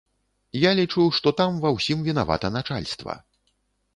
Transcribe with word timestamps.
Я 0.59 0.71
лічу, 0.79 1.03
што 1.17 1.33
там 1.41 1.59
ва 1.65 1.73
ўсім 1.75 2.01
вінавата 2.09 2.47
начальства. 2.57 3.13